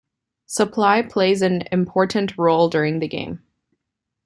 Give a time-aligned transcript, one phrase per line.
[0.47, 3.43] Supply plays an important role during the game.